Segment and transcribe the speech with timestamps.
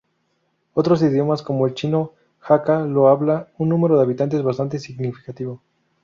[0.73, 5.61] Otros idiomas como el chino hakka lo habla un número de habitantes bastante significativo.